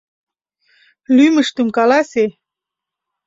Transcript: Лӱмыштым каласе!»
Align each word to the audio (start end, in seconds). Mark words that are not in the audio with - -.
Лӱмыштым 1.15 1.67
каласе!» 1.75 2.25